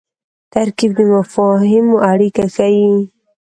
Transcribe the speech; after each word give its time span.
ترکیب 0.53 0.91
د 0.97 0.99
مفاهیمو 1.13 1.95
اړیکه 2.11 2.45
ښيي. 2.55 2.91